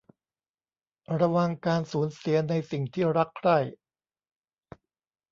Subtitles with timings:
[1.19, 3.57] ระวังการสูญเสียในสิ่งที่รักใคร่